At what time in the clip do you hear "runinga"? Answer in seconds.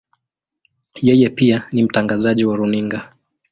2.57-3.11